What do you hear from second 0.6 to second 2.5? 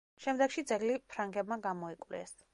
ძეგლი ფრანგებმა გამოიკვლიეს.